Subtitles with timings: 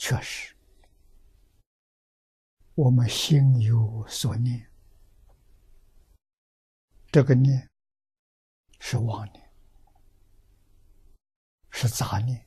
[0.00, 0.54] 确实，
[2.76, 4.64] 我们心有所念，
[7.10, 7.68] 这个念
[8.78, 9.50] 是妄念，
[11.70, 12.46] 是杂念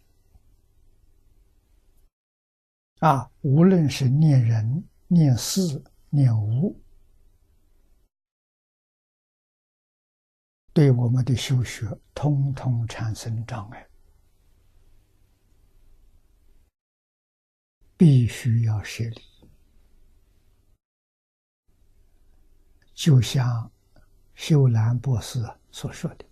[2.99, 3.29] 啊！
[3.41, 6.81] 无论是念人、念事、念物。
[10.71, 13.90] 对我们的修学，通通产生障碍，
[18.01, 19.21] 必须要设立。
[22.95, 23.71] 就像
[24.33, 25.39] 秀兰博士
[25.71, 26.25] 所说的，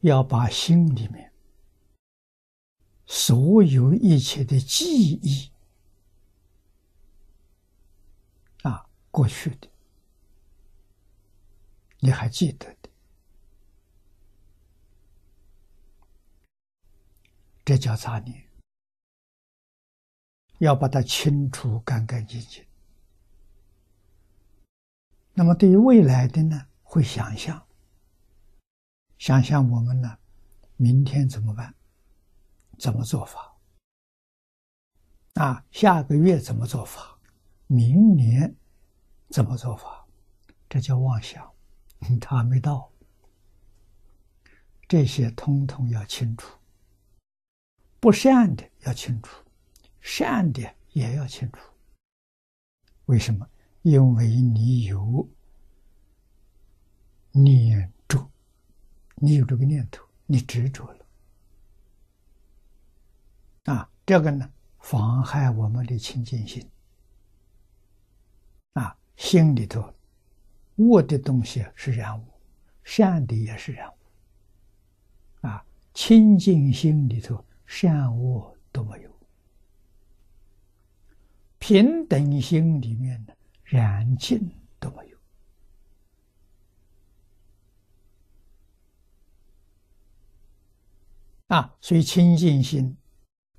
[0.00, 1.32] 要把心里面
[3.06, 5.50] 所有一切的记忆
[8.62, 9.70] 啊，过去的。
[12.00, 12.90] 你还记得的，
[17.68, 18.48] 这叫杂念，
[20.56, 22.64] 要把它清除干干净净。
[25.34, 27.62] 那么对于未来的呢，会想象，
[29.18, 30.18] 想象我们呢，
[30.78, 31.74] 明天怎么办？
[32.78, 33.54] 怎么做法？
[35.34, 37.20] 啊，下个月怎么做法？
[37.66, 38.56] 明年
[39.28, 40.06] 怎么做法？
[40.70, 41.46] 这叫妄想。
[42.18, 42.90] 他没到，
[44.88, 46.57] 这些通通要清楚。
[48.00, 49.44] 不善的要清楚，
[50.00, 51.58] 善的也要清楚。
[53.06, 53.48] 为什么？
[53.82, 55.28] 因为你有
[57.32, 58.30] 念着，
[59.16, 61.06] 你有这个念头，你执着了。
[63.64, 66.68] 啊，这个呢，妨害我们的清净心。
[68.74, 69.94] 啊，心里头。
[70.76, 72.24] 恶的东西是染污，
[72.84, 75.46] 善的也是染污。
[75.48, 79.10] 啊，清净心里头善恶都没有，
[81.58, 85.18] 平等心里面的染净都没有。
[91.48, 92.96] 啊，所以清净心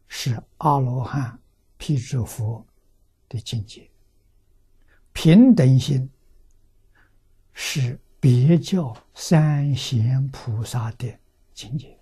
[0.08, 1.40] 是阿罗汉、
[1.78, 2.66] 辟支佛
[3.30, 3.88] 的境界，
[5.14, 6.10] 平等心。
[7.62, 11.20] 是别教三贤菩萨的
[11.54, 11.99] 境界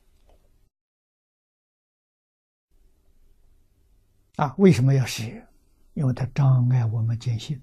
[4.38, 4.56] 啊！
[4.58, 5.46] 为什么要学？
[5.94, 7.60] 因为它障碍我们见性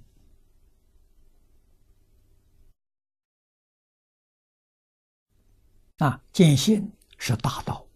[5.99, 6.21] 啊！
[6.33, 7.87] 见性是大道，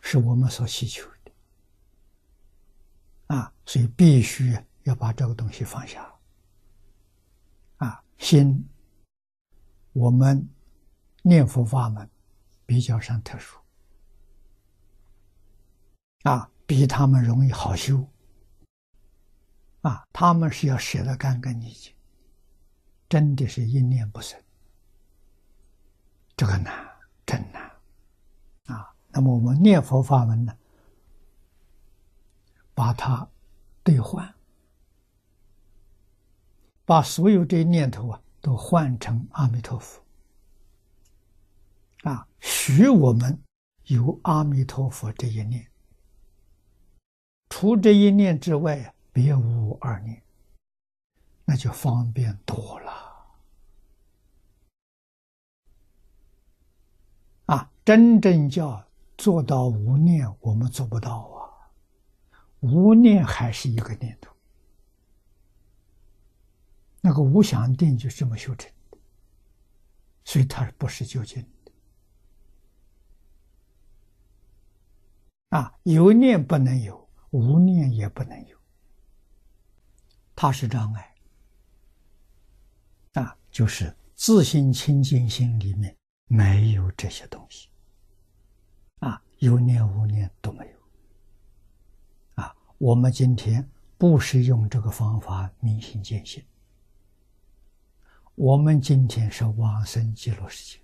[0.00, 1.30] 是我们所需求的
[3.26, 3.52] 啊！
[3.66, 6.10] 所以必须要把这个东西放下。
[7.76, 8.66] 啊心，
[9.92, 10.48] 我们
[11.20, 12.08] 念佛法门
[12.64, 13.57] 比较上特殊
[16.22, 18.06] 啊，比他们容易好修
[19.82, 20.06] 啊。
[20.12, 21.92] 他们是要舍得干干净净，
[23.08, 24.40] 真的是一念不生，
[26.36, 26.72] 这个难，
[27.24, 27.62] 真难
[28.66, 28.94] 啊。
[29.10, 30.56] 那么我们念佛法门呢，
[32.74, 33.28] 把它
[33.82, 34.34] 兑换。
[36.84, 40.02] 把所有这些念头啊，都换成阿弥陀佛，
[42.02, 43.38] 啊，许我们
[43.84, 45.70] 有阿弥陀佛这一念，
[47.60, 50.22] 除这一念之外，别无二念，
[51.44, 52.92] 那就方便多了。
[57.46, 58.80] 啊，真正叫
[59.16, 61.50] 做到无念，我们做不到啊，
[62.60, 64.32] 无念还是一个念头。
[67.00, 68.98] 那个无想定就这么修成的，
[70.24, 71.72] 所以它不是究竟的。
[75.58, 78.56] 啊，有念不能有，无念也不能有，
[80.34, 81.14] 它是障碍。
[83.14, 85.96] 啊，就是自信清净心里面
[86.26, 87.68] 没有这些东西，
[89.00, 92.42] 啊，有念无念都没有。
[92.42, 96.44] 啊，我们今天不是用这个方法明心见性。
[98.34, 100.80] 我们今天是往生极乐世界，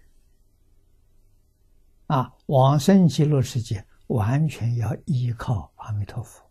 [2.09, 6.45] 啊，往生极乐世界完全要依靠阿弥陀佛，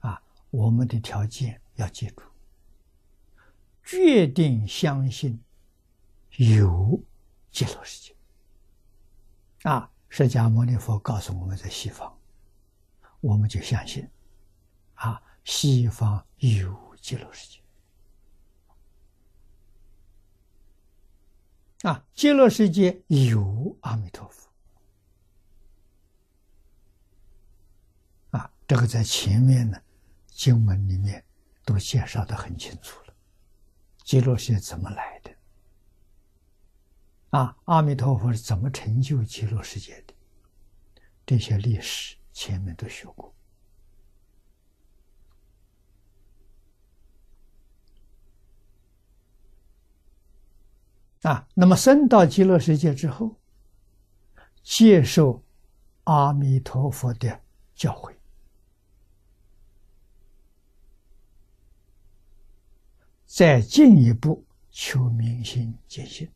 [0.00, 2.22] 啊，我们的条件要记住，
[3.82, 5.40] 决定相信
[6.36, 7.00] 有
[7.50, 8.16] 极乐世界，
[9.68, 12.16] 啊，释迦牟尼佛告诉我们在西方，
[13.20, 14.08] 我们就相信，
[14.94, 17.58] 啊，西方有极乐世界。
[21.88, 24.47] 啊，极乐世界有阿弥陀佛，
[28.68, 29.80] 这个在前面呢
[30.26, 31.24] 经文里面
[31.64, 33.14] 都介绍的很清楚了。
[34.04, 35.30] 极乐世界怎么来的？
[37.30, 40.14] 啊，阿弥陀佛是怎么成就极乐世界的？
[41.24, 43.34] 这些历史前面都学过。
[51.22, 53.34] 啊，那么升到极乐世界之后，
[54.62, 55.42] 接受
[56.04, 57.40] 阿弥陀佛的
[57.74, 58.14] 教诲，
[63.38, 66.28] 再进一步求明心见性。